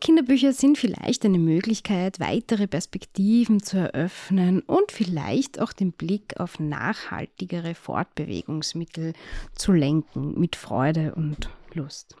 [0.00, 6.60] Kinderbücher sind vielleicht eine Möglichkeit, weitere Perspektiven zu eröffnen und vielleicht auch den Blick auf
[6.60, 9.12] nachhaltigere Fortbewegungsmittel
[9.54, 12.16] zu lenken mit Freude und Lust.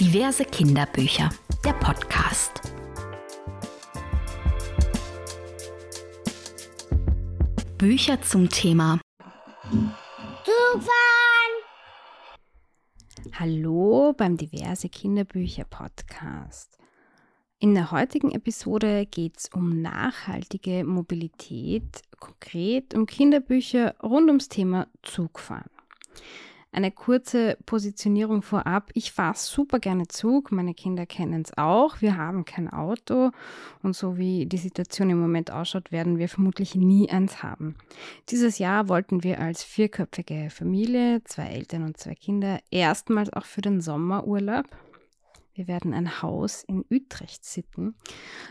[0.00, 1.30] Diverse Kinderbücher,
[1.64, 2.60] der Podcast.
[7.78, 8.98] Bücher zum Thema
[10.44, 11.25] Zugfahren.
[13.32, 16.78] Hallo beim Diverse Kinderbücher Podcast.
[17.58, 24.86] In der heutigen Episode geht es um nachhaltige Mobilität, konkret um Kinderbücher rund ums Thema
[25.02, 25.70] Zugfahren.
[26.76, 28.90] Eine kurze Positionierung vorab.
[28.92, 30.52] Ich fahre super gerne Zug.
[30.52, 32.02] Meine Kinder kennen es auch.
[32.02, 33.30] Wir haben kein Auto.
[33.82, 37.76] Und so wie die Situation im Moment ausschaut, werden wir vermutlich nie eins haben.
[38.28, 43.62] Dieses Jahr wollten wir als vierköpfige Familie, zwei Eltern und zwei Kinder, erstmals auch für
[43.62, 44.66] den Sommerurlaub
[45.56, 47.94] wir werden ein Haus in Utrecht sitten,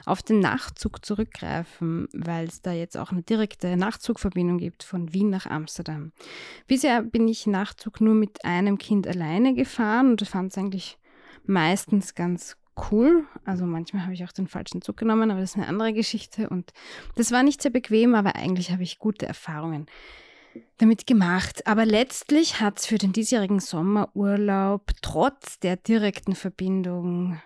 [0.05, 5.29] auf den Nachtzug zurückgreifen, weil es da jetzt auch eine direkte Nachtzugverbindung gibt von Wien
[5.29, 6.11] nach Amsterdam.
[6.67, 10.97] Bisher bin ich Nachtzug nur mit einem Kind alleine gefahren und fand es eigentlich
[11.45, 12.57] meistens ganz
[12.91, 13.25] cool.
[13.45, 16.49] Also manchmal habe ich auch den falschen Zug genommen, aber das ist eine andere Geschichte
[16.49, 16.73] und
[17.16, 19.85] das war nicht sehr bequem, aber eigentlich habe ich gute Erfahrungen
[20.77, 21.65] damit gemacht.
[21.67, 27.41] Aber letztlich hat es für den diesjährigen Sommerurlaub trotz der direkten Verbindung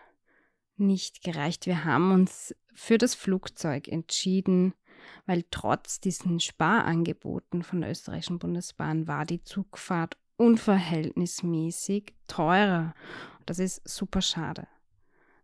[0.77, 1.65] nicht gereicht.
[1.65, 4.73] Wir haben uns für das Flugzeug entschieden,
[5.25, 12.93] weil trotz diesen Sparangeboten von der österreichischen Bundesbahn war die Zugfahrt unverhältnismäßig teurer.
[13.45, 14.67] Das ist super schade.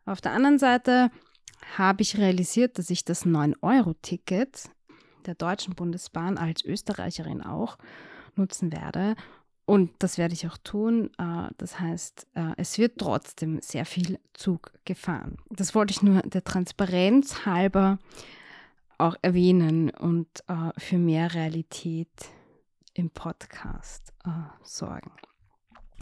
[0.06, 1.12] Auf der anderen Seite
[1.78, 4.70] habe ich realisiert, dass ich das 9-Euro-Ticket
[5.26, 7.78] der Deutschen Bundesbahn als Österreicherin auch
[8.36, 9.16] nutzen werde.
[9.66, 11.10] Und das werde ich auch tun.
[11.18, 15.38] Äh, das heißt, äh, es wird trotzdem sehr viel Zug gefahren.
[15.50, 17.98] Das wollte ich nur der Transparenz halber
[18.98, 22.30] auch erwähnen und äh, für mehr Realität
[22.94, 24.14] im Podcast
[24.64, 25.12] sorgen.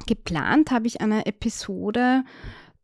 [0.06, 2.24] Geplant habe ich eine Episode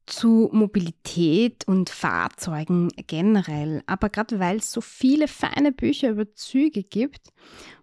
[0.09, 3.83] zu Mobilität und Fahrzeugen generell.
[3.85, 7.29] Aber gerade weil es so viele feine Bücher über Züge gibt,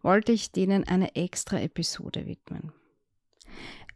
[0.03, 2.73] wollte ich denen eine extra Episode widmen.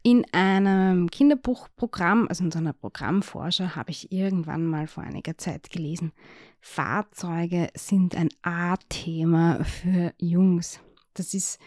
[0.03, 5.69] In einem Kinderbuchprogramm, also in so einer Programmforscher, habe ich irgendwann mal vor einiger Zeit
[5.69, 6.11] gelesen,
[6.59, 10.79] Fahrzeuge sind ein A-Thema für Jungs.
[11.13, 11.59] Das ist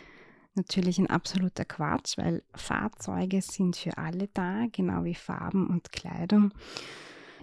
[0.57, 6.53] natürlich ein absoluter Quatsch, weil Fahrzeuge sind für alle da, genau wie Farben und Kleidung.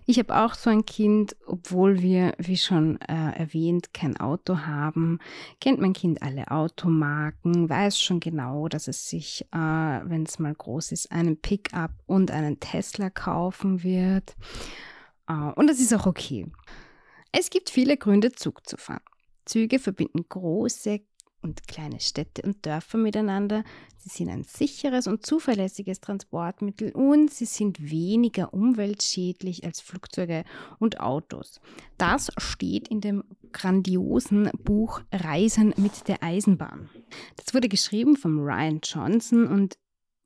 [0.08, 5.20] Ich habe auch so ein Kind, obwohl wir, wie schon äh, erwähnt, kein Auto haben,
[5.60, 10.56] kennt mein Kind alle Automarken, weiß schon genau, dass es sich, äh, wenn es mal
[10.56, 14.36] groß ist, einen Pickup und einen Tesla kaufen wird.
[15.28, 16.48] Äh, und das ist auch okay.
[17.32, 19.04] Es gibt viele Gründe, Zug zu fahren.
[19.46, 21.02] Züge verbinden große,
[21.42, 23.64] und kleine Städte und Dörfer miteinander.
[23.98, 30.44] Sie sind ein sicheres und zuverlässiges Transportmittel und sie sind weniger umweltschädlich als Flugzeuge
[30.80, 31.62] und Autos.
[31.98, 36.90] Das steht in dem grandiosen Buch Reisen mit der Eisenbahn.
[37.36, 39.78] Das wurde geschrieben von Ryan Johnson und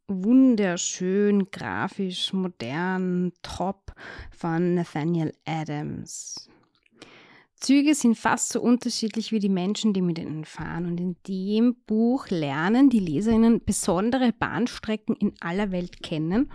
[0.07, 3.93] wunderschön, grafisch, modern, top
[4.31, 6.49] von Nathaniel Adams.
[7.57, 10.85] Züge sind fast so unterschiedlich wie die Menschen, die mit ihnen fahren.
[10.85, 16.51] Und in dem Buch lernen die Leserinnen besondere Bahnstrecken in aller Welt kennen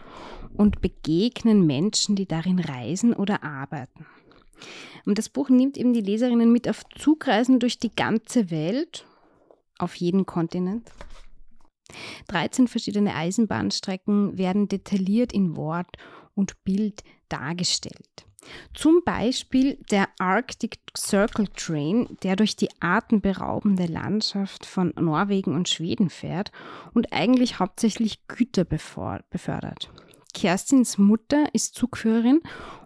[0.55, 4.07] und begegnen Menschen, die darin reisen oder arbeiten.
[5.07, 9.07] Und das Buch nimmt eben die Leserinnen mit auf Zugreisen durch die ganze Welt,
[9.79, 10.91] auf jeden Kontinent.
[12.29, 15.97] 13 verschiedene Eisenbahnstrecken werden detailliert in Wort
[16.35, 18.27] und Bild dargestellt.
[18.75, 26.11] Zum Beispiel der Arctic Circle Train, der durch die atemberaubende Landschaft von Norwegen und Schweden
[26.11, 26.51] fährt
[26.95, 29.91] und eigentlich hauptsächlich Güter befördert.
[30.33, 32.41] Kerstins Mutter ist Zugführerin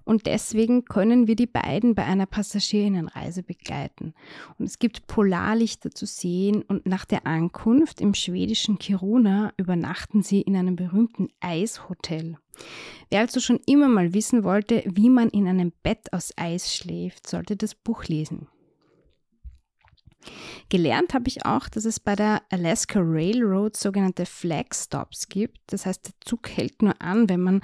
[0.04, 4.14] und deswegen können wir die beiden bei einer Passagierinnenreise begleiten.
[4.58, 10.42] Und es gibt Polarlichter zu sehen und nach der Ankunft im schwedischen Kiruna übernachten sie
[10.42, 12.36] in einem berühmten Eishotel.
[13.10, 17.26] Wer also schon immer mal wissen wollte, wie man in einem Bett aus Eis schläft,
[17.26, 18.48] sollte das Buch lesen.
[20.68, 25.58] Gelernt habe ich auch, dass es bei der Alaska Railroad sogenannte Flag Stops gibt.
[25.66, 27.60] Das heißt, der Zug hält nur an, wenn man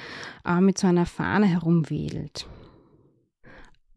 [0.47, 2.47] äh, mit so einer Fahne herumwedelt.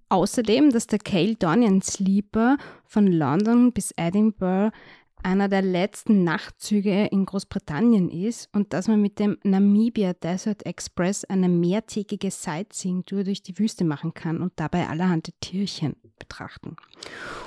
[0.09, 4.71] Außerdem, dass der Caledonian Sleeper von London bis Edinburgh
[5.23, 11.23] einer der letzten Nachtzüge in Großbritannien ist und dass man mit dem Namibia Desert Express
[11.25, 16.75] eine mehrtägige Sightseeing-Tour durch die Wüste machen kann und dabei allerhand Tierchen betrachten.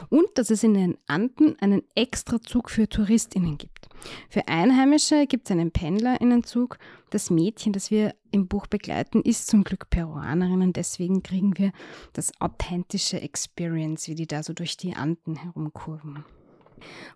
[0.08, 3.88] Und dass es in den Anden einen extra Zug für TouristInnen gibt.
[4.28, 6.78] Für Einheimische gibt es einen Pendlerinnenzug.
[7.10, 11.72] Das Mädchen, das wir im Buch begleiten, ist zum Glück Peruanerin und deswegen kriegen wir
[12.12, 16.24] das authentische Experience, wie die da so durch die Anden herumkurven.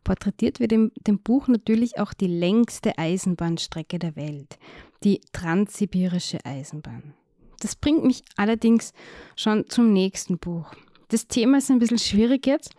[0.05, 4.59] Porträtiert wird in dem Buch natürlich auch die längste Eisenbahnstrecke der Welt,
[5.05, 7.15] die transsibirische Eisenbahn.
[7.61, 8.93] Das bringt mich allerdings
[9.37, 10.73] schon zum nächsten Buch.
[11.09, 12.75] Das Thema ist ein bisschen schwierig jetzt.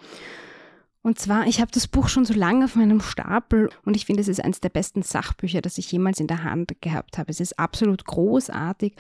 [1.04, 4.22] Und zwar, ich habe das Buch schon so lange auf meinem Stapel und ich finde,
[4.22, 7.32] es ist eines der besten Sachbücher, das ich jemals in der Hand gehabt habe.
[7.32, 8.94] Es ist absolut großartig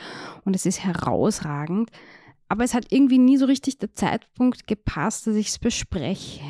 [0.44, 1.92] und es ist herausragend.
[2.50, 6.42] Aber es hat irgendwie nie so richtig der Zeitpunkt gepasst, dass ich es bespreche.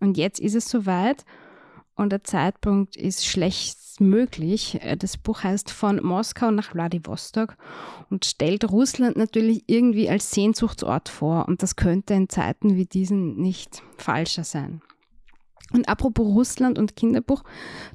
[0.00, 1.24] Und jetzt ist es soweit
[1.94, 4.78] und der Zeitpunkt ist schlecht möglich.
[4.98, 7.56] Das Buch heißt Von Moskau nach Vladivostok
[8.10, 11.48] und stellt Russland natürlich irgendwie als Sehnsuchtsort vor.
[11.48, 14.82] Und das könnte in Zeiten wie diesen nicht falscher sein.
[15.72, 17.42] Und apropos Russland und Kinderbuch,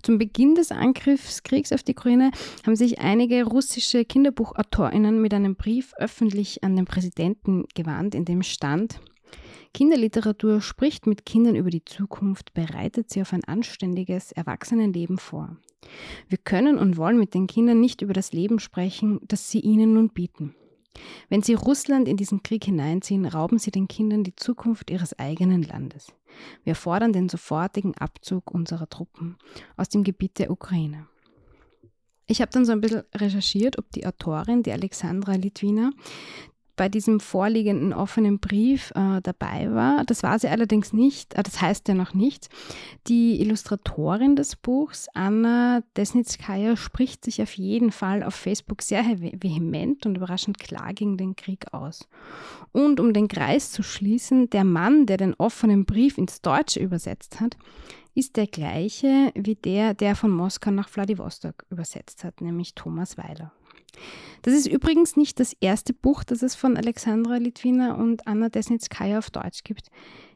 [0.03, 2.31] zum Beginn des Angriffskriegs auf die Ukraine
[2.65, 8.43] haben sich einige russische Kinderbuchautorinnen mit einem Brief öffentlich an den Präsidenten gewandt, in dem
[8.43, 8.99] stand,
[9.73, 15.57] Kinderliteratur spricht mit Kindern über die Zukunft, bereitet sie auf ein anständiges Erwachsenenleben vor.
[16.27, 19.93] Wir können und wollen mit den Kindern nicht über das Leben sprechen, das sie ihnen
[19.93, 20.55] nun bieten.
[21.29, 25.63] Wenn sie Russland in diesen Krieg hineinziehen, rauben sie den Kindern die Zukunft ihres eigenen
[25.63, 26.13] Landes.
[26.63, 29.37] Wir fordern den sofortigen Abzug unserer Truppen
[29.77, 31.07] aus dem Gebiet der Ukraine.
[32.27, 35.91] Ich habe dann so ein bisschen recherchiert, ob die Autorin, die Alexandra Litwina,
[36.81, 40.03] bei diesem vorliegenden offenen Brief äh, dabei war.
[40.03, 42.49] Das war sie allerdings nicht, äh, das heißt ja noch nicht.
[43.05, 50.07] Die Illustratorin des Buchs, Anna Desnitskaya, spricht sich auf jeden Fall auf Facebook sehr vehement
[50.07, 52.09] und überraschend klar gegen den Krieg aus.
[52.71, 57.39] Und um den Kreis zu schließen, der Mann, der den offenen Brief ins Deutsche übersetzt
[57.39, 57.57] hat,
[58.15, 63.51] ist der gleiche wie der, der von Moskau nach Vladivostok übersetzt hat, nämlich Thomas Weiler.
[64.41, 69.19] Das ist übrigens nicht das erste Buch, das es von Alexandra Litwina und Anna Desnitskaya
[69.19, 69.89] auf Deutsch gibt.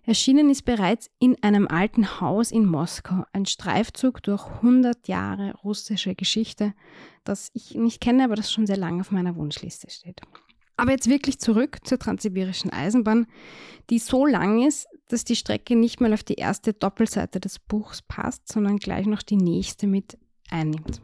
[0.03, 6.13] Erschienen ist bereits in einem alten Haus in Moskau ein Streifzug durch 100 Jahre russische
[6.13, 6.75] Geschichte,
[7.23, 10.21] das ich nicht kenne, aber das schon sehr lange auf meiner Wunschliste steht.
[10.77, 13.25] Aber jetzt wirklich zurück zur transsibirischen Eisenbahn,
[13.89, 18.01] die so lang ist, dass die Strecke nicht mal auf die erste Doppelseite des Buchs
[18.01, 20.17] passt, sondern gleich noch die nächste mit
[20.51, 21.01] einnimmt.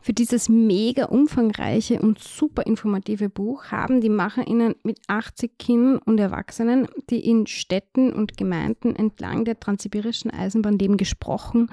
[0.00, 6.18] Für dieses mega umfangreiche und super informative Buch haben die MacherInnen mit 80 Kindern und
[6.18, 11.70] Erwachsenen, die in Städten und Gemeinden entlang der transsibirischen Eisenbahn leben, gesprochen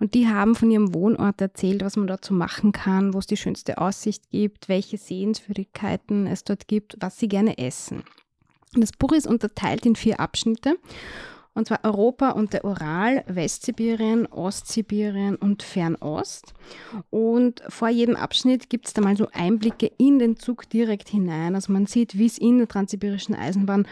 [0.00, 3.36] und die haben von ihrem Wohnort erzählt, was man so machen kann, wo es die
[3.36, 8.02] schönste Aussicht gibt, welche Sehenswürdigkeiten es dort gibt, was sie gerne essen.
[8.74, 10.76] Das Buch ist unterteilt in vier Abschnitte
[11.58, 16.54] und zwar Europa und der Ural, Westsibirien, Ostsibirien und Fernost.
[17.10, 21.54] Und vor jedem Abschnitt gibt es da mal so Einblicke in den Zug direkt hinein.
[21.56, 23.86] Also man sieht, wie es in der transsibirischen Eisenbahn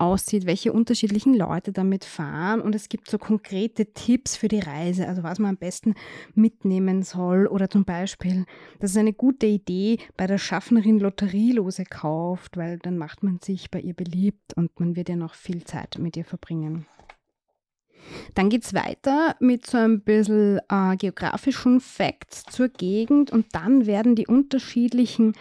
[0.00, 5.06] aussieht, welche unterschiedlichen Leute damit fahren und es gibt so konkrete Tipps für die Reise,
[5.06, 5.94] also was man am besten
[6.34, 8.46] mitnehmen soll oder zum Beispiel,
[8.78, 13.70] dass es eine gute Idee bei der Schaffnerin Lotterielose kauft, weil dann macht man sich
[13.70, 16.86] bei ihr beliebt und man wird ja noch viel Zeit mit ihr verbringen.
[18.34, 23.86] Dann geht es weiter mit so ein bisschen äh, geografischen Facts zur Gegend und dann
[23.86, 25.34] werden die unterschiedlichen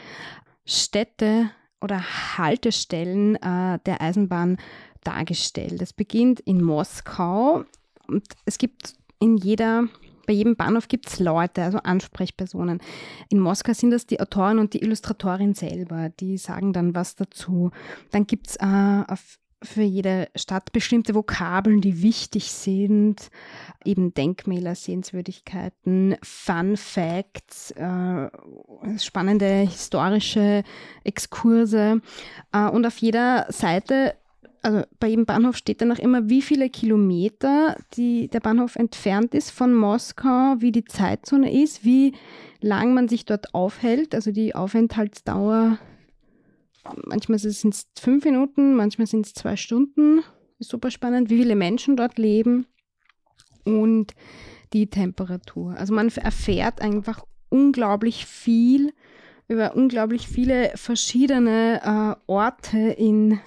[0.66, 1.52] Städte
[1.82, 2.02] oder
[2.38, 4.58] Haltestellen äh, der Eisenbahn
[5.04, 5.82] dargestellt.
[5.82, 7.64] Es beginnt in Moskau
[8.08, 9.88] und es gibt in jeder
[10.30, 12.82] bei jedem Bahnhof gibt es Leute, also Ansprechpersonen.
[13.30, 17.72] In Moskau sind das die Autoren und die Illustratorin selber, die sagen dann was dazu.
[18.12, 23.30] Dann gibt es äh, auf für jede Stadt bestimmte Vokabeln, die wichtig sind,
[23.84, 28.30] eben Denkmäler, Sehenswürdigkeiten, Fun Facts, äh,
[28.98, 30.64] spannende historische
[31.04, 32.02] Exkurse.
[32.54, 34.16] Äh, und auf jeder Seite,
[34.62, 39.34] also bei jedem Bahnhof steht dann auch immer, wie viele Kilometer die, der Bahnhof entfernt
[39.34, 42.14] ist von Moskau, wie die Zeitzone ist, wie
[42.62, 45.80] lang man sich dort aufhält, also die Aufenthaltsdauer
[47.06, 50.24] manchmal sind es fünf Minuten, manchmal sind es zwei Stunden.
[50.60, 52.66] Ist super spannend, wie viele Menschen dort leben
[53.64, 54.14] und
[54.74, 55.76] die Temperatur.
[55.78, 58.94] Also man erfährt einfach unglaublich viel
[59.48, 63.40] über unglaublich viele verschiedene äh, Orte in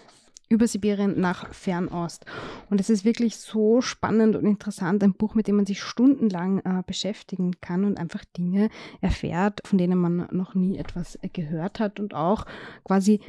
[0.52, 2.26] über Sibirien nach Fernost.
[2.70, 6.58] Und es ist wirklich so spannend und interessant, ein Buch, mit dem man sich stundenlang
[6.60, 8.68] äh, beschäftigen kann und einfach Dinge
[9.00, 12.44] erfährt, von denen man noch nie etwas gehört hat und auch
[12.84, 13.20] quasi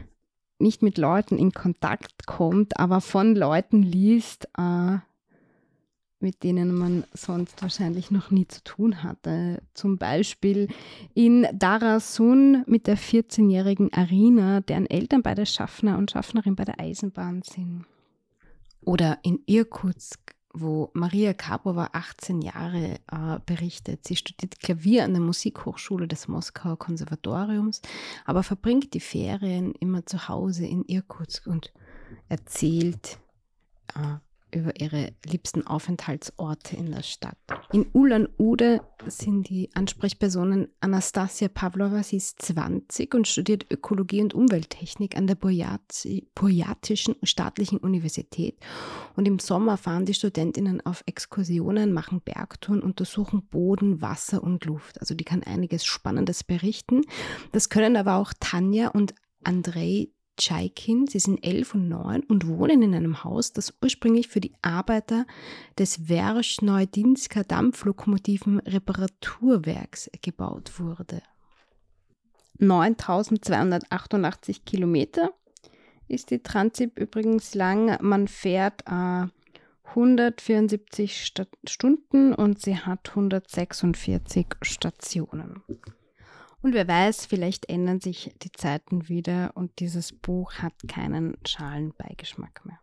[0.59, 4.97] nicht mit Leuten in Kontakt kommt, aber von Leuten liest, äh,
[6.23, 9.61] mit denen man sonst wahrscheinlich noch nie zu tun hatte.
[9.73, 10.69] Zum Beispiel
[11.13, 17.43] in Darasun mit der 14-jährigen Arina, deren Eltern beide Schaffner und Schaffnerin bei der Eisenbahn
[17.43, 17.85] sind.
[18.81, 24.07] Oder in Irkutsk, wo Maria Karpova 18 Jahre äh, berichtet.
[24.07, 27.81] Sie studiert Klavier an der Musikhochschule des Moskauer Konservatoriums,
[28.23, 31.73] aber verbringt die Ferien immer zu Hause in Irkutsk und
[32.29, 33.17] erzählt
[33.95, 34.17] äh,
[34.53, 37.37] über ihre liebsten Aufenthaltsorte in der Stadt.
[37.71, 45.17] In Ulan-Ude sind die Ansprechpersonen Anastasia Pavlova, sie ist 20 und studiert Ökologie und Umwelttechnik
[45.17, 48.57] an der Boyatischen Staatlichen Universität.
[49.15, 54.99] Und im Sommer fahren die Studentinnen auf Exkursionen, machen Bergtouren, untersuchen Boden, Wasser und Luft.
[55.01, 57.01] Also die kann einiges Spannendes berichten.
[57.51, 61.07] Das können aber auch Tanja und Andrei Tschaikin.
[61.07, 65.25] Sie sind elf und neun und wohnen in einem Haus, das ursprünglich für die Arbeiter
[65.77, 71.21] des Verschneudinsker Dampflokomotiven Reparaturwerks gebaut wurde.
[72.59, 75.31] 9288 Kilometer
[76.07, 77.97] ist die Transip übrigens lang.
[78.01, 79.27] Man fährt äh,
[79.85, 85.63] 174 St Stunden und sie hat 146 Stationen.
[86.63, 92.65] Und wer weiß, vielleicht ändern sich die Zeiten wieder und dieses Buch hat keinen Schalenbeigeschmack
[92.65, 92.79] mehr.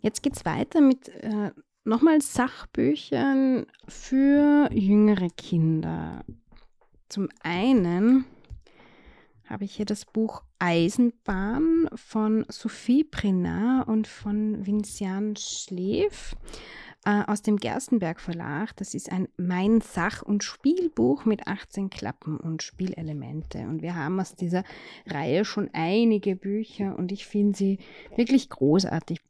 [0.00, 1.50] Jetzt geht es weiter mit äh,
[1.82, 6.24] nochmal Sachbüchern für jüngere Kinder.
[7.08, 8.24] Zum einen
[9.46, 16.36] habe ich hier das Buch Eisenbahn von Sophie Prinat und von Vincian Schleef
[17.04, 18.76] aus dem Gerstenberg Verlag.
[18.76, 23.58] Das ist ein Mein Sach- und Spielbuch mit 18 Klappen und Spielelemente.
[23.58, 24.64] Und wir haben aus dieser
[25.06, 27.78] Reihe schon einige Bücher und ich finde sie
[28.16, 29.20] wirklich großartig.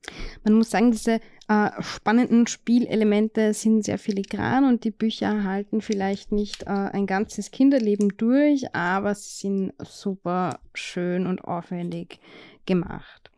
[0.44, 6.32] Man muss sagen, diese äh, spannenden Spielelemente sind sehr filigran und die Bücher halten vielleicht
[6.32, 12.18] nicht äh, ein ganzes Kinderleben durch, aber sie sind super schön und aufwendig
[12.66, 13.30] gemacht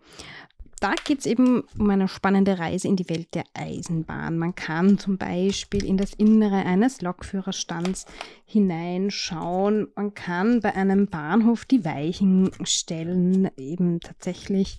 [0.80, 4.37] da geht es eben um eine spannende Reise in die Welt der Eisenbahn.
[4.37, 8.04] Man kann zum Beispiel in das Innere eines Lokführerstands
[8.45, 9.88] hineinschauen.
[9.97, 14.78] Man kann bei einem Bahnhof die Weichen stellen, eben tatsächlich,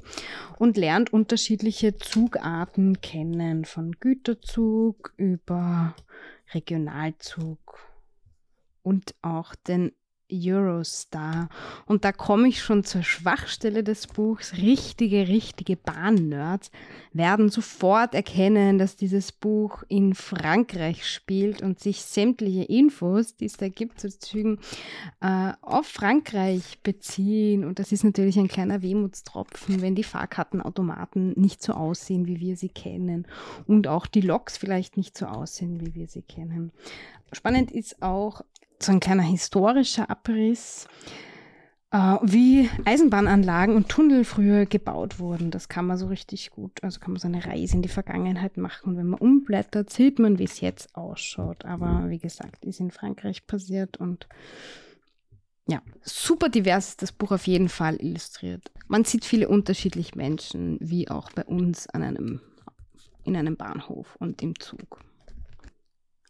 [0.60, 5.96] und lernt unterschiedliche Zugarten kennen, von Güterzug über
[6.54, 7.80] Regionalzug
[8.84, 9.92] und auch den
[10.32, 11.50] Eurostar.
[11.86, 14.54] Und da komme ich schon zur Schwachstelle des Buchs.
[14.54, 16.72] Richtige, richtige Bahnnerds
[17.14, 23.58] werden sofort erkennen, dass dieses Buch in Frankreich spielt und sich sämtliche Infos, die es
[23.58, 24.60] da gibt zu Zügen,
[25.22, 27.66] äh, auf Frankreich beziehen.
[27.66, 32.56] Und das ist natürlich ein kleiner Wehmutstropfen, wenn die Fahrkartenautomaten nicht so aussehen, wie wir
[32.56, 33.28] sie kennen.
[33.66, 36.72] Und auch die Loks vielleicht nicht so aussehen, wie wir sie kennen.
[37.32, 38.42] Spannend ist auch,
[38.80, 40.88] so ein kleiner historischer Abriss,
[41.92, 45.52] äh, wie Eisenbahnanlagen und Tunnel früher gebaut wurden.
[45.52, 48.58] Das kann man so richtig gut, also kann man so eine Reise in die Vergangenheit
[48.58, 48.92] machen.
[48.92, 51.66] Und wenn man umblättert, sieht man, wie es jetzt ausschaut.
[51.66, 54.28] Aber wie gesagt, ist in Frankreich passiert und
[55.70, 58.72] ja, super divers ist das Buch auf jeden Fall illustriert.
[58.88, 62.42] Man sieht viele unterschiedliche Menschen, wie auch bei uns an einem,
[63.26, 65.02] in einem Bahnhof und im Zug.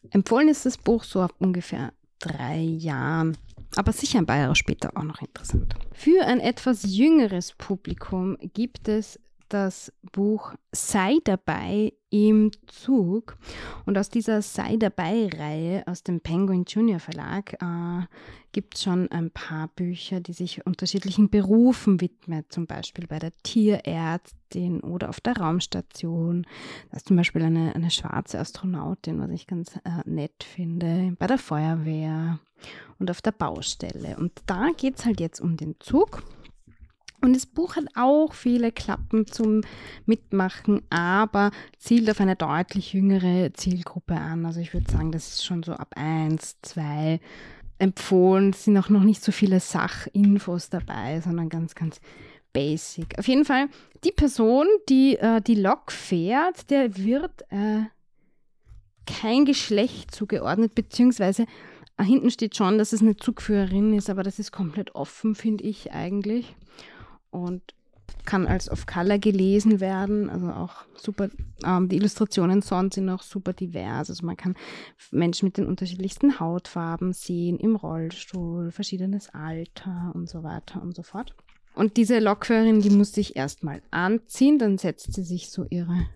[0.10, 3.38] Empfohlen ist das Buch so auf ungefähr drei Jahren.
[3.76, 5.76] Aber sicher ein paar Jahre später auch noch interessant.
[5.94, 13.38] Für ein etwas jüngeres Publikum gibt es das Buch Sei dabei im Zug.
[13.86, 18.06] Und aus dieser Sei dabei-Reihe aus dem Penguin Junior Verlag äh,
[18.52, 23.32] gibt es schon ein paar Bücher, die sich unterschiedlichen Berufen widmen, zum Beispiel bei der
[23.44, 26.48] Tierärztin oder auf der Raumstation.
[26.90, 31.28] Da ist zum Beispiel eine, eine schwarze Astronautin, was ich ganz äh, nett finde, bei
[31.28, 32.40] der Feuerwehr
[33.00, 34.18] und auf der Baustelle.
[34.18, 36.24] Und da geht es halt jetzt um den Zug.
[37.22, 39.62] Und das Buch hat auch viele Klappen zum
[40.06, 44.46] Mitmachen, aber zielt auf eine deutlich jüngere Zielgruppe an.
[44.46, 47.20] Also ich würde sagen, das ist schon so ab 1, 2
[47.80, 48.52] empfohlen.
[48.52, 52.00] Es sind auch noch nicht so viele Sachinfos dabei, sondern ganz, ganz
[52.54, 53.18] basic.
[53.18, 53.68] Auf jeden Fall,
[54.04, 57.84] die Person, die äh, die Lok fährt, der wird äh,
[59.06, 61.46] kein Geschlecht zugeordnet, beziehungsweise
[61.98, 65.64] äh, hinten steht schon, dass es eine Zugführerin ist, aber das ist komplett offen, finde
[65.64, 66.56] ich eigentlich.
[67.30, 67.62] Und
[68.26, 71.30] kann als of Color gelesen werden, also auch super,
[71.66, 74.10] ähm, die Illustrationen sonst sind auch super divers.
[74.10, 74.56] Also man kann
[75.12, 81.04] Menschen mit den unterschiedlichsten Hautfarben sehen, im Rollstuhl, verschiedenes Alter und so weiter und so
[81.04, 81.36] fort.
[81.74, 86.08] Und diese Lokführerin, die musste ich erstmal anziehen, dann setzt sie sich so ihre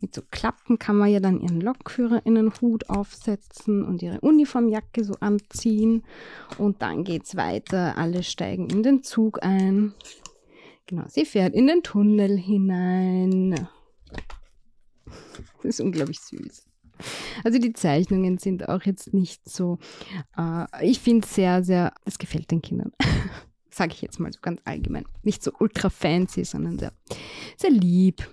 [0.00, 6.04] mit so Klappen kann man ja dann ihren LokführerInnenhut aufsetzen und ihre Uniformjacke so anziehen.
[6.56, 7.98] Und dann geht's weiter.
[7.98, 9.94] Alle steigen in den Zug ein.
[10.86, 13.68] Genau, sie fährt in den Tunnel hinein.
[15.56, 16.66] Das ist unglaublich süß.
[17.44, 19.78] Also die Zeichnungen sind auch jetzt nicht so,
[20.36, 22.92] äh, ich finde es sehr, sehr, es gefällt den Kindern.
[23.70, 25.04] Sage ich jetzt mal so ganz allgemein.
[25.22, 26.92] Nicht so ultra fancy, sondern sehr,
[27.56, 28.28] sehr lieb.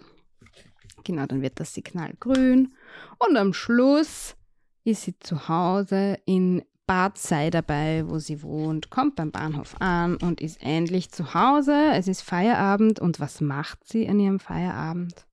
[1.05, 2.73] Genau, dann wird das Signal grün.
[3.19, 4.35] Und am Schluss
[4.83, 10.17] ist sie zu Hause in Bad sei dabei, wo sie wohnt, kommt beim Bahnhof an
[10.17, 11.75] und ist endlich zu Hause.
[11.93, 15.25] Es ist Feierabend und was macht sie an ihrem Feierabend?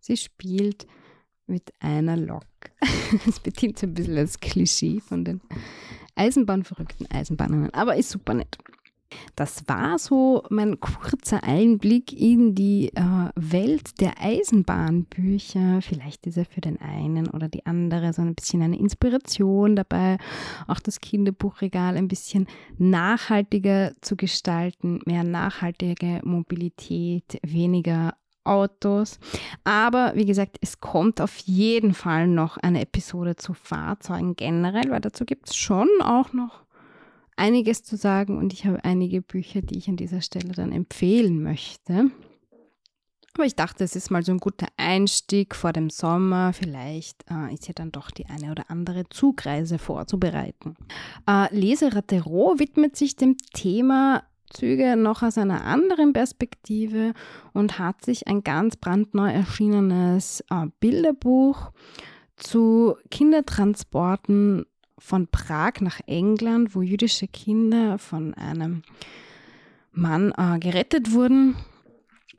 [0.00, 0.86] Sie spielt
[1.46, 2.44] mit einer Lok.
[3.26, 5.40] Es bedient so ein bisschen als Klischee von den
[6.14, 8.58] Eisenbahnverrückten Eisenbahnern, aber ist super nett.
[9.36, 15.80] Das war so mein kurzer Einblick in die äh, Welt der Eisenbahnbücher.
[15.82, 20.18] Vielleicht ist er für den einen oder die andere so ein bisschen eine Inspiration dabei,
[20.66, 22.46] auch das Kinderbuchregal ein bisschen
[22.78, 28.14] nachhaltiger zu gestalten, mehr nachhaltige Mobilität, weniger
[28.44, 29.18] Autos.
[29.64, 35.00] Aber wie gesagt, es kommt auf jeden Fall noch eine Episode zu Fahrzeugen generell, weil
[35.00, 36.62] dazu gibt es schon auch noch
[37.36, 41.42] einiges zu sagen und ich habe einige Bücher, die ich an dieser Stelle dann empfehlen
[41.42, 42.10] möchte.
[43.34, 46.52] Aber ich dachte, es ist mal so ein guter Einstieg vor dem Sommer.
[46.52, 50.76] Vielleicht äh, ist ja dann doch die eine oder andere Zugreise vorzubereiten.
[51.26, 57.14] Äh, Leseratte Roh widmet sich dem Thema Züge noch aus einer anderen Perspektive
[57.54, 61.72] und hat sich ein ganz brandneu erschienenes äh, Bilderbuch
[62.36, 64.66] zu Kindertransporten
[65.02, 68.82] von Prag nach England, wo jüdische Kinder von einem
[69.90, 71.56] Mann äh, gerettet wurden,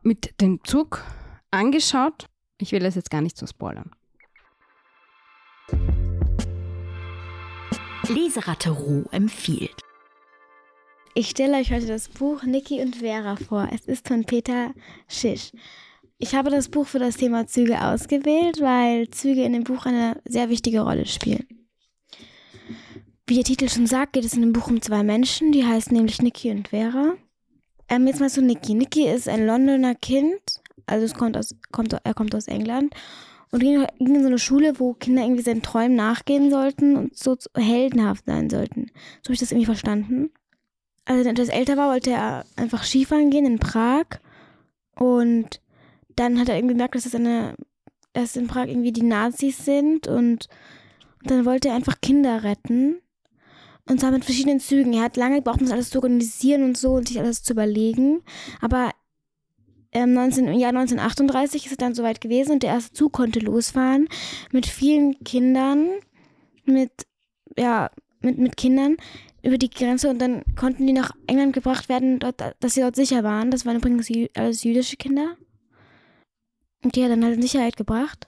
[0.02, 1.04] mit dem Zug
[1.52, 2.28] angeschaut.
[2.58, 3.92] Ich will das jetzt gar nicht so spoilern.
[8.08, 9.76] Leseratte Ruh empfiehlt.
[11.16, 13.68] Ich stelle euch heute das Buch Niki und Vera vor.
[13.72, 14.74] Es ist von Peter
[15.08, 15.52] Schisch.
[16.18, 20.22] Ich habe das Buch für das Thema Züge ausgewählt, weil Züge in dem Buch eine
[20.26, 21.63] sehr wichtige Rolle spielen.
[23.34, 25.92] Wie der Titel schon sagt, geht es in dem Buch um zwei Menschen, die heißen
[25.92, 27.16] nämlich Nikki und Vera.
[27.90, 28.76] Ähm, jetzt mal zu Nikki.
[28.76, 32.94] Nikki ist ein Londoner Kind, also es kommt aus, kommt, er kommt aus England
[33.50, 37.36] und ging, in so eine Schule, wo Kinder irgendwie seinen Träumen nachgehen sollten und so
[37.58, 38.92] heldenhaft sein sollten.
[39.24, 40.30] So habe ich das irgendwie verstanden.
[41.06, 44.06] Also, als er älter war, wollte er einfach Skifahren gehen in Prag
[44.96, 45.60] und
[46.16, 47.56] dann hat er irgendwie gemerkt, dass es eine,
[48.14, 50.50] dass in Prag irgendwie die Nazis sind und,
[51.24, 52.98] und dann wollte er einfach Kinder retten
[53.90, 54.94] und zwar mit verschiedenen Zügen.
[54.94, 57.54] Er hat lange gebraucht, um das alles zu organisieren und so und sich alles zu
[57.54, 58.22] überlegen.
[58.62, 58.92] Aber
[59.92, 63.40] ähm, 19, im Jahr 1938 ist es dann soweit gewesen und der erste Zug konnte
[63.40, 64.08] losfahren
[64.52, 65.90] mit vielen Kindern,
[66.66, 66.92] mit,
[67.58, 67.92] ja,
[68.22, 68.96] mit, mit Kindern
[69.44, 72.96] über die Grenze und dann konnten die nach England gebracht werden, dort, dass sie dort
[72.96, 73.52] sicher waren.
[73.52, 75.36] Das waren übrigens alles jüdische Kinder.
[76.84, 78.28] Und die hat dann halt in Sicherheit gebracht.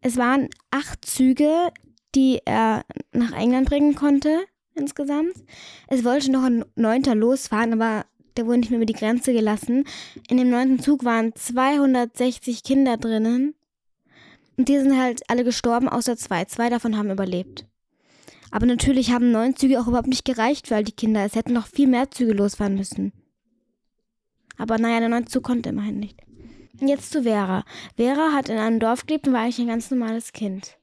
[0.00, 1.72] Es waren acht Züge,
[2.14, 5.34] die er nach England bringen konnte insgesamt.
[5.88, 8.04] Es wollte noch ein neunter losfahren, aber
[8.36, 9.84] der wurde nicht mehr über die Grenze gelassen.
[10.28, 13.54] In dem neunten Zug waren 260 Kinder drinnen.
[14.56, 16.44] Und die sind halt alle gestorben, außer zwei.
[16.44, 17.66] Zwei davon haben überlebt.
[18.50, 21.24] Aber natürlich haben neun Züge auch überhaupt nicht gereicht für all die Kinder.
[21.24, 23.12] Es hätten noch viel mehr Züge losfahren müssen.
[24.58, 26.20] Aber naja, der neunte Zug konnte immerhin nicht.
[26.78, 27.64] Jetzt zu Vera.
[27.96, 30.76] Vera hat in einem Dorf gelebt und war eigentlich ein ganz normales Kind.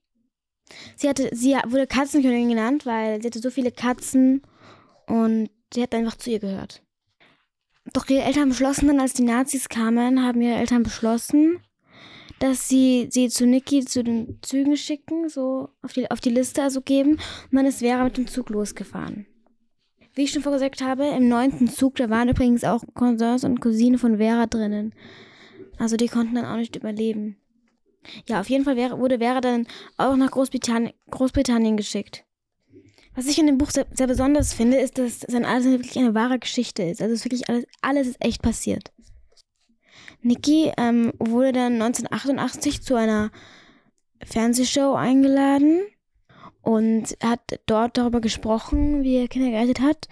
[0.95, 4.41] Sie hatte, sie wurde Katzenkönigin genannt, weil sie hatte so viele Katzen
[5.08, 6.84] und sie hat einfach zu ihr gehört.
[7.93, 11.60] Doch ihre Eltern beschlossen dann, als die Nazis kamen, haben ihre Eltern beschlossen,
[12.39, 16.62] dass sie sie zu Niki zu den Zügen schicken, so auf die, auf die Liste
[16.62, 17.13] also geben.
[17.13, 19.25] Und dann ist Vera mit dem Zug losgefahren.
[20.13, 23.97] Wie ich schon vorgesagt habe, im neunten Zug, da waren übrigens auch Cousins und Cousine
[23.97, 24.93] von Vera drinnen.
[25.77, 27.38] Also die konnten dann auch nicht überleben.
[28.27, 32.25] Ja, auf jeden Fall wäre, wurde Vera dann auch nach Großbritannien, Großbritannien geschickt.
[33.15, 36.15] Was ich in dem Buch sehr, sehr besonders finde, ist, dass sein alles wirklich eine
[36.15, 37.01] wahre Geschichte ist.
[37.01, 38.91] Also es ist wirklich alles, alles ist echt passiert.
[40.21, 43.31] Nikki ähm, wurde dann 1988 zu einer
[44.23, 45.81] Fernsehshow eingeladen
[46.62, 50.07] und hat dort darüber gesprochen, wie er Kinder gerettet hat.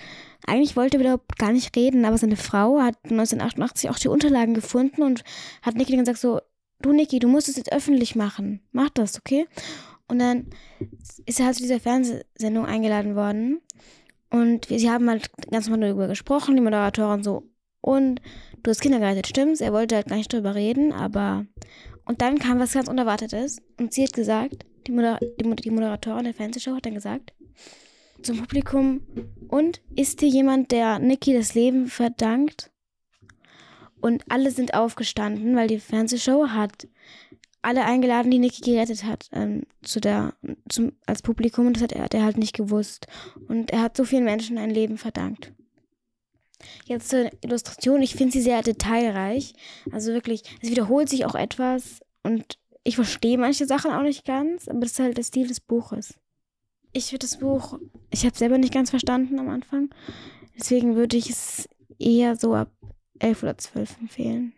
[0.45, 4.53] Eigentlich wollte er überhaupt gar nicht reden, aber seine Frau hat 1988 auch die Unterlagen
[4.53, 5.23] gefunden und
[5.61, 6.39] hat Niki dann gesagt so,
[6.81, 8.61] du Niki, du musst es jetzt öffentlich machen.
[8.71, 9.47] Mach das, okay?
[10.07, 10.47] Und dann
[11.25, 13.61] ist er halt zu dieser Fernsehsendung eingeladen worden.
[14.29, 17.43] Und sie haben halt ganz normal darüber gesprochen, die Moderatorin so.
[17.81, 18.21] Und
[18.63, 19.61] du hast Kinder gerettet, stimmt's?
[19.61, 21.45] Er wollte halt gar nicht darüber reden, aber.
[22.05, 23.61] Und dann kam was ganz Unerwartetes.
[23.79, 27.33] Und sie hat gesagt, die, Moder die, die Moderatorin der Fernsehshow hat dann gesagt
[28.21, 29.01] zum Publikum,
[29.47, 32.71] und ist hier jemand, der Niki das Leben verdankt?
[33.99, 36.87] Und alle sind aufgestanden, weil die Fernsehshow hat
[37.61, 40.33] alle eingeladen, die Niki gerettet hat, ähm, zu der,
[40.69, 41.67] zum, als Publikum.
[41.67, 43.07] Und das hat er, hat er halt nicht gewusst.
[43.47, 45.53] Und er hat so vielen Menschen ein Leben verdankt.
[46.85, 48.01] Jetzt zur Illustration.
[48.01, 49.53] Ich finde sie sehr detailreich.
[49.91, 51.99] Also wirklich, es wiederholt sich auch etwas.
[52.23, 55.59] Und ich verstehe manche Sachen auch nicht ganz, aber das ist halt der Stil des
[55.59, 56.13] Buches.
[56.93, 57.77] Ich würde das Buch,
[58.11, 59.89] ich habe es selber nicht ganz verstanden am Anfang.
[60.57, 61.67] Deswegen würde ich es
[61.99, 62.71] eher so ab
[63.19, 64.53] 11 oder 12 empfehlen.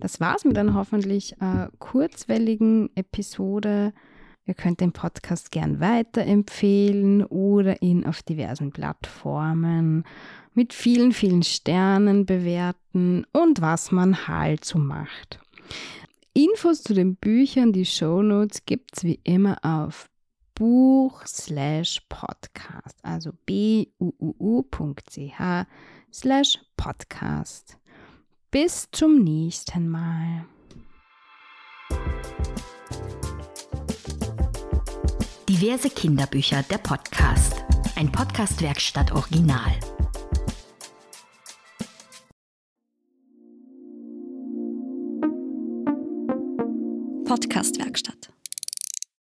[0.00, 3.92] Das war's mit einer hoffentlich äh, kurzwelligen Episode.
[4.46, 10.04] Ihr könnt den Podcast gern weiterempfehlen oder ihn auf diversen Plattformen
[10.52, 15.40] mit vielen, vielen Sternen bewerten und was man halt so macht.
[16.34, 20.10] Infos zu den Büchern, die Shownotes gibt es wie immer auf
[20.54, 25.40] buch slash podcast, also b-u-u-u.ch
[26.12, 27.76] slash podcast.
[28.50, 30.46] Bis zum nächsten Mal.
[35.48, 37.64] Diverse Kinderbücher, der Podcast.
[37.96, 39.72] Ein Podcast-Werkstatt Original.
[47.24, 48.33] Podcast-Werkstatt.